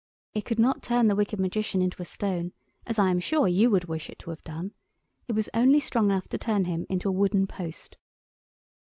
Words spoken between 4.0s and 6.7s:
it to have done; it was only strong enough to turn